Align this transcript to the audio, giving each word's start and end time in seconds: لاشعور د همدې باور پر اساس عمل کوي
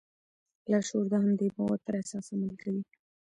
لاشعور 0.71 1.05
د 1.09 1.13
همدې 1.23 1.47
باور 1.55 1.79
پر 1.85 1.93
اساس 2.01 2.25
عمل 2.33 2.51
کوي 2.61 2.83